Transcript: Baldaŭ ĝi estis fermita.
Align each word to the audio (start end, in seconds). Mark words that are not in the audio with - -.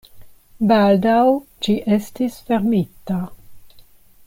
Baldaŭ 0.71 1.17
ĝi 1.67 1.77
estis 1.99 2.41
fermita. 2.49 3.21